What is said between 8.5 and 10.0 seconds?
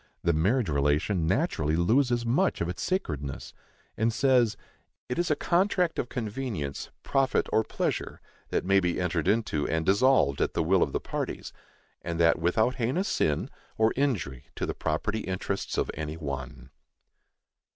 may be entered into and